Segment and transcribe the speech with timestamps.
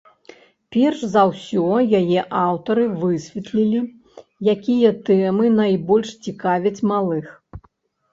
[0.75, 1.65] Перш за ўсё
[1.99, 3.81] яе аўтары высветлілі,
[4.55, 7.25] якія тэмы найбольш цікавяць малых.